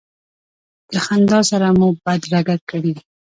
[0.91, 2.93] د خندا سره به مو بدرګه کړې.